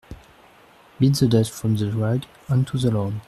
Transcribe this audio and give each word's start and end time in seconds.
Beat 0.97 1.17
the 1.17 1.27
dust 1.27 1.51
from 1.51 1.75
the 1.75 1.91
rug 1.91 2.23
onto 2.49 2.79
the 2.79 2.89
lawn. 2.89 3.19